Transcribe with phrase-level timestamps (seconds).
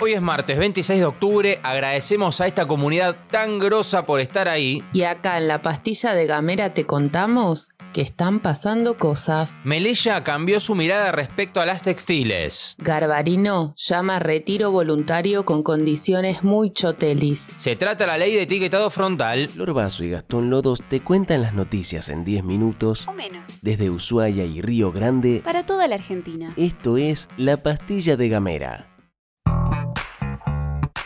[0.00, 4.80] Hoy es martes 26 de octubre, agradecemos a esta comunidad tan grosa por estar ahí.
[4.92, 9.60] Y acá en la pastilla de Gamera te contamos que están pasando cosas.
[9.64, 12.76] Melella cambió su mirada respecto a las textiles.
[12.78, 17.56] Garbarino llama retiro voluntario con condiciones muy chotelis.
[17.58, 19.50] Se trata la ley de etiquetado frontal.
[19.56, 23.62] Lorbazo y Gastón Lodos te cuentan las noticias en 10 minutos O menos.
[23.62, 25.42] desde Ushuaia y Río Grande.
[25.44, 26.52] Para toda la Argentina.
[26.56, 28.86] Esto es La Pastilla de Gamera.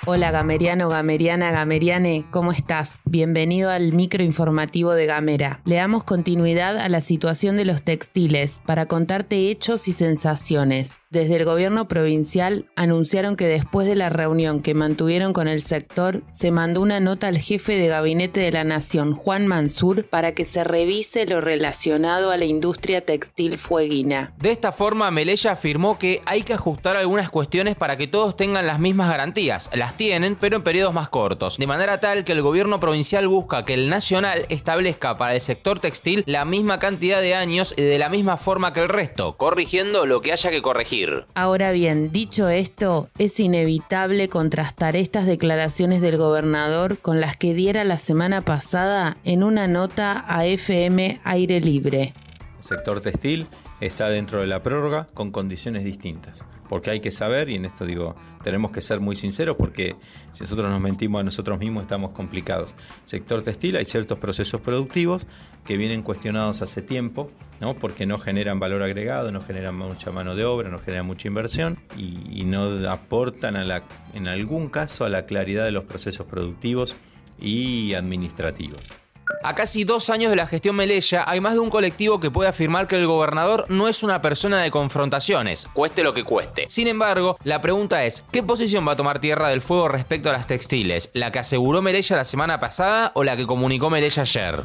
[0.04, 3.02] Hola Gameriano, Gameriana, Gameriane, ¿cómo estás?
[3.04, 5.60] Bienvenido al microinformativo de Gamera.
[5.64, 10.98] Le damos continuidad a la situación de los textiles para contarte hechos y sensaciones.
[11.10, 16.24] Desde el gobierno provincial anunciaron que después de la reunión que mantuvieron con el sector,
[16.30, 20.44] se mandó una nota al jefe de gabinete de la Nación, Juan Mansur, para que
[20.44, 24.34] se revise lo relacionado a la industria textil fueguina.
[24.40, 28.66] De esta forma, Melella afirmó que hay que ajustar algunas cuestiones para que todos tengan
[28.66, 29.70] las mismas garantías.
[29.72, 31.58] Las tienen, pero en periodos más cortos.
[31.58, 35.80] De manera tal que el gobierno provincial busca que el nacional establezca para el sector
[35.80, 40.06] textil la misma cantidad de años y de la misma forma que el resto, corrigiendo
[40.06, 41.24] lo que haya que corregir.
[41.34, 47.84] Ahora bien, dicho esto, es inevitable contrastar estas declaraciones del gobernador con las que diera
[47.84, 52.12] la semana pasada en una nota a FM Aire Libre.
[52.58, 53.46] El sector textil
[53.80, 56.44] está dentro de la prórroga con condiciones distintas.
[56.72, 59.94] Porque hay que saber, y en esto digo, tenemos que ser muy sinceros porque
[60.30, 62.74] si nosotros nos mentimos a nosotros mismos estamos complicados.
[63.04, 65.26] Sector textil hay ciertos procesos productivos
[65.66, 67.30] que vienen cuestionados hace tiempo,
[67.60, 67.74] ¿no?
[67.74, 71.76] porque no generan valor agregado, no generan mucha mano de obra, no generan mucha inversión
[71.94, 73.82] y, y no aportan a la,
[74.14, 76.96] en algún caso a la claridad de los procesos productivos
[77.38, 79.01] y administrativos.
[79.42, 82.48] A casi dos años de la gestión Melella, hay más de un colectivo que puede
[82.48, 86.66] afirmar que el gobernador no es una persona de confrontaciones, cueste lo que cueste.
[86.68, 90.32] Sin embargo, la pregunta es, ¿qué posición va a tomar Tierra del Fuego respecto a
[90.32, 91.10] las textiles?
[91.12, 94.62] ¿La que aseguró Melella la semana pasada o la que comunicó Melella ayer?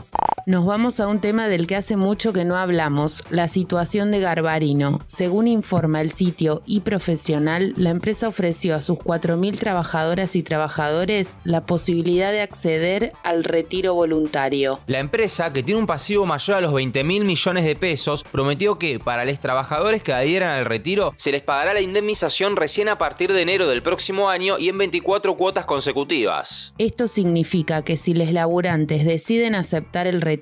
[0.47, 4.21] Nos vamos a un tema del que hace mucho que no hablamos, la situación de
[4.21, 5.01] Garbarino.
[5.05, 11.37] Según informa el sitio y profesional, la empresa ofreció a sus 4.000 trabajadoras y trabajadores
[11.43, 14.79] la posibilidad de acceder al retiro voluntario.
[14.87, 18.79] La empresa, que tiene un pasivo mayor a los 20 mil millones de pesos, prometió
[18.79, 22.97] que para los trabajadores que adhieran al retiro se les pagará la indemnización recién a
[22.97, 26.73] partir de enero del próximo año y en 24 cuotas consecutivas.
[26.77, 30.36] Esto significa que si los laburantes deciden aceptar el retiro,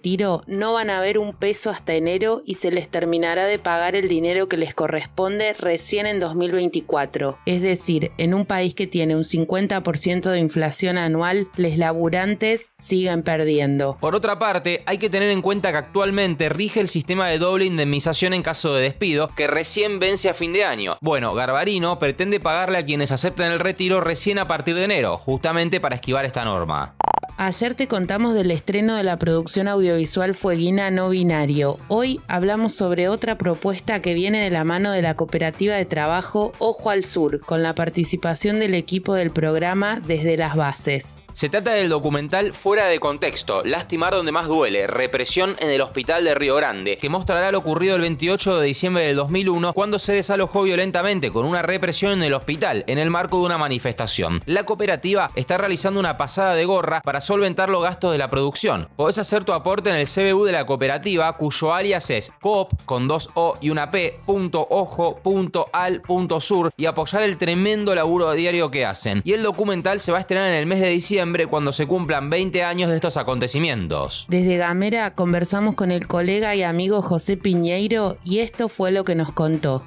[0.47, 4.07] no van a ver un peso hasta enero y se les terminará de pagar el
[4.07, 7.39] dinero que les corresponde recién en 2024.
[7.45, 13.23] Es decir, en un país que tiene un 50% de inflación anual, los laburantes siguen
[13.23, 13.97] perdiendo.
[13.99, 17.65] Por otra parte, hay que tener en cuenta que actualmente rige el sistema de doble
[17.65, 20.97] indemnización en caso de despido, que recién vence a fin de año.
[21.01, 25.79] Bueno, Garbarino pretende pagarle a quienes aceptan el retiro recién a partir de enero, justamente
[25.79, 26.95] para esquivar esta norma.
[27.37, 31.77] Ayer te contamos del estreno de la producción audiovisual Fueguina No Binario.
[31.89, 36.53] Hoy hablamos sobre otra propuesta que viene de la mano de la cooperativa de trabajo
[36.59, 41.19] Ojo al Sur, con la participación del equipo del programa desde las bases.
[41.35, 46.23] Se trata del documental Fuera de Contexto, Lastimar donde más duele, represión en el hospital
[46.23, 50.13] de Río Grande, que mostrará lo ocurrido el 28 de diciembre del 2001 cuando se
[50.13, 54.41] desalojó violentamente con una represión en el hospital en el marco de una manifestación.
[54.45, 58.87] La cooperativa está realizando una pasada de gorra para solventar los gastos de la producción.
[58.95, 63.07] Podés hacer tu aporte en el CBU de la cooperativa cuyo alias es coop con
[63.07, 67.93] dos O y una P, punto ojo, punto al, punto sur y apoyar el tremendo
[67.95, 69.21] laburo diario que hacen.
[69.25, 72.29] Y el documental se va a estrenar en el mes de diciembre cuando se cumplan
[72.29, 74.25] 20 años de estos acontecimientos.
[74.29, 79.15] Desde Gamera conversamos con el colega y amigo José Piñeiro y esto fue lo que
[79.15, 79.83] nos contó.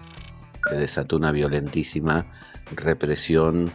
[0.68, 2.26] Se desató una violentísima
[2.72, 3.70] represión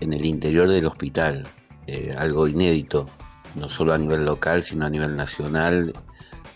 [0.00, 1.46] en el interior del hospital,
[1.86, 3.08] eh, algo inédito,
[3.54, 5.94] no solo a nivel local, sino a nivel nacional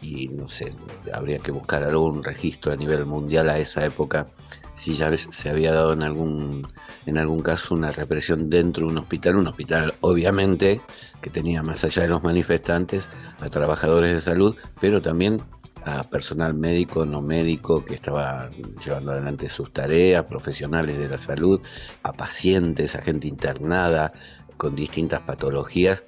[0.02, 0.74] y no sé,
[1.12, 4.28] habría que buscar algún registro a nivel mundial a esa época
[4.80, 6.66] si ya se había dado en algún,
[7.04, 10.80] en algún caso una represión dentro de un hospital, un hospital obviamente
[11.20, 13.10] que tenía más allá de los manifestantes
[13.40, 15.42] a trabajadores de salud, pero también
[15.84, 18.50] a personal médico, no médico, que estaba
[18.84, 21.60] llevando adelante sus tareas, profesionales de la salud,
[22.02, 24.12] a pacientes, a gente internada
[24.60, 26.04] con distintas patologías.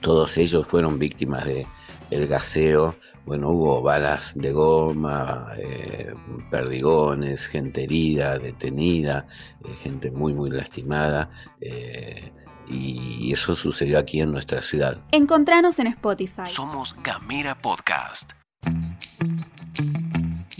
[0.00, 1.66] Todos ellos fueron víctimas de
[2.10, 2.96] el gaseo
[3.26, 6.12] bueno, hubo balas de goma, eh,
[6.50, 9.26] perdigones, gente herida, detenida,
[9.64, 11.30] eh, gente muy, muy lastimada.
[11.60, 12.32] Eh,
[12.66, 14.98] y eso sucedió aquí en nuestra ciudad.
[15.12, 16.46] Encontranos en Spotify.
[16.46, 18.39] Somos Gamera Podcast.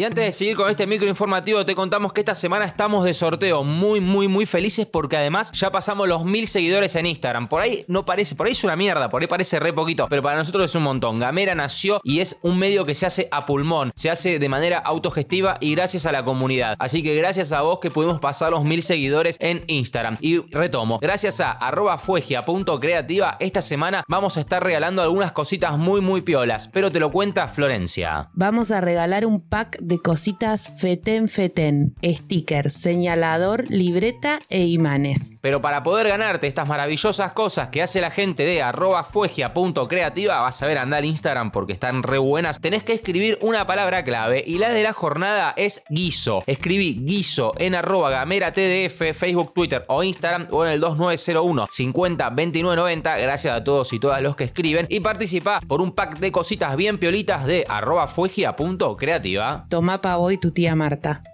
[0.00, 3.64] Y antes de seguir con este microinformativo, te contamos que esta semana estamos de sorteo
[3.64, 7.48] muy, muy, muy felices porque además ya pasamos los mil seguidores en Instagram.
[7.48, 10.22] Por ahí no parece, por ahí es una mierda, por ahí parece re poquito, pero
[10.22, 11.18] para nosotros es un montón.
[11.18, 14.78] Gamera nació y es un medio que se hace a pulmón, se hace de manera
[14.78, 16.76] autogestiva y gracias a la comunidad.
[16.78, 20.16] Así que gracias a vos que pudimos pasar los mil seguidores en Instagram.
[20.22, 26.00] Y retomo, gracias a arroba fuegia.creativa, esta semana vamos a estar regalando algunas cositas muy,
[26.00, 28.30] muy piolas, pero te lo cuenta Florencia.
[28.32, 35.38] Vamos a regalar un pack de cositas Feten Feten, sticker, señalador, libreta e imanes.
[35.40, 40.62] Pero para poder ganarte estas maravillosas cosas que hace la gente de arroba fuegia.creativa, vas
[40.62, 44.58] a ver andar Instagram porque están re buenas, tenés que escribir una palabra clave y
[44.58, 46.42] la de la jornada es guiso.
[46.46, 52.30] Escribí guiso en arroba gamera tdf, Facebook, Twitter o Instagram o en el 2901 50
[52.30, 53.18] 29 90.
[53.18, 56.76] Gracias a todos y todas los que escriben y participa por un pack de cositas
[56.76, 59.66] bien piolitas de arroba fuegia.creativa.
[59.80, 61.29] Toma pa' hoy tu tía Marta.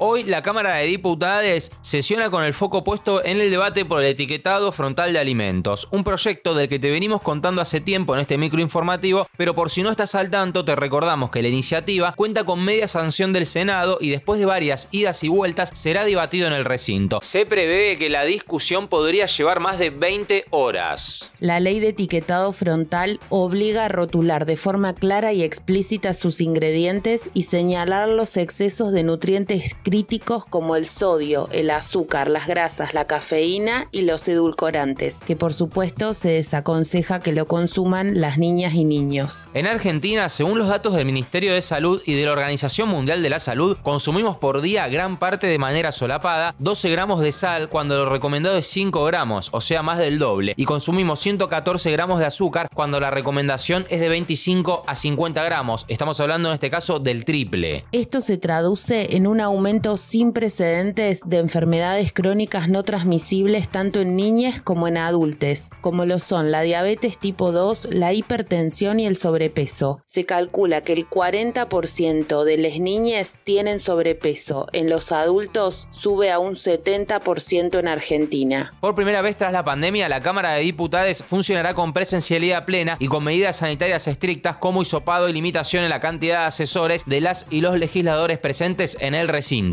[0.00, 4.06] Hoy la Cámara de Diputados sesiona con el foco puesto en el debate por el
[4.06, 8.38] etiquetado frontal de alimentos, un proyecto del que te venimos contando hace tiempo en este
[8.38, 12.64] microinformativo, pero por si no estás al tanto te recordamos que la iniciativa cuenta con
[12.64, 16.64] media sanción del Senado y después de varias idas y vueltas será debatido en el
[16.64, 17.18] recinto.
[17.20, 21.32] Se prevé que la discusión podría llevar más de 20 horas.
[21.40, 27.30] La ley de etiquetado frontal obliga a rotular de forma clara y explícita sus ingredientes
[27.34, 33.06] y señalar los excesos de nutrientes críticos como el sodio, el azúcar, las grasas, la
[33.06, 38.84] cafeína y los edulcorantes, que por supuesto se desaconseja que lo consuman las niñas y
[38.84, 39.50] niños.
[39.54, 43.30] En Argentina, según los datos del Ministerio de Salud y de la Organización Mundial de
[43.30, 47.96] la Salud, consumimos por día gran parte de manera solapada 12 gramos de sal cuando
[47.96, 52.26] lo recomendado es 5 gramos, o sea más del doble, y consumimos 114 gramos de
[52.26, 55.86] azúcar cuando la recomendación es de 25 a 50 gramos.
[55.88, 57.86] Estamos hablando en este caso del triple.
[57.92, 64.16] Esto se traduce en un aumento sin precedentes de enfermedades crónicas no transmisibles tanto en
[64.16, 69.16] niñas como en adultos, como lo son la diabetes tipo 2, la hipertensión y el
[69.16, 70.02] sobrepeso.
[70.04, 76.40] Se calcula que el 40% de las niñas tienen sobrepeso, en los adultos sube a
[76.40, 78.72] un 70% en Argentina.
[78.80, 83.06] Por primera vez tras la pandemia, la Cámara de Diputados funcionará con presencialidad plena y
[83.06, 87.46] con medidas sanitarias estrictas como hisopado y limitación en la cantidad de asesores de las
[87.48, 89.67] y los legisladores presentes en el recinto.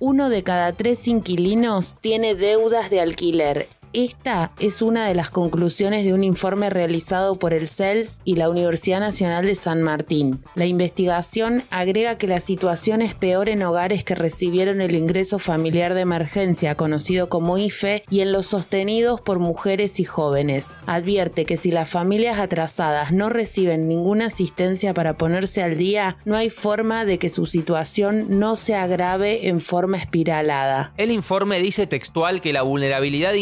[0.00, 3.68] Uno de cada tres inquilinos tiene deudas de alquiler.
[3.94, 8.50] Esta es una de las conclusiones de un informe realizado por el CELS y la
[8.50, 10.40] Universidad Nacional de San Martín.
[10.56, 15.94] La investigación agrega que la situación es peor en hogares que recibieron el ingreso familiar
[15.94, 20.76] de emergencia, conocido como IFE, y en los sostenidos por mujeres y jóvenes.
[20.86, 26.34] Advierte que si las familias atrasadas no reciben ninguna asistencia para ponerse al día, no
[26.34, 30.92] hay forma de que su situación no se agrave en forma espiralada.
[30.96, 33.38] El informe dice textual que la vulnerabilidad de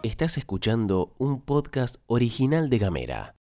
[0.02, 3.34] Estás escuchando un podcast original de Gamera.